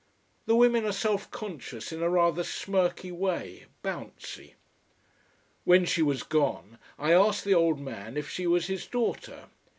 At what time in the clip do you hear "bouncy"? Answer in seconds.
3.83-4.55